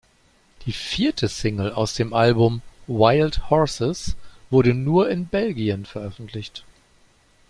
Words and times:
Die 0.65 0.71
vierte 0.71 1.27
Single 1.27 1.73
aus 1.73 1.93
dem 1.93 2.11
Album, 2.15 2.63
"Wild 2.87 3.51
Horses" 3.51 4.15
wurde 4.49 4.73
nur 4.73 5.11
in 5.11 5.27
Belgien 5.27 5.85
veröffentlicht. 5.85 6.63